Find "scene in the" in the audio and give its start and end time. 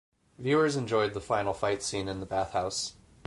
1.83-2.25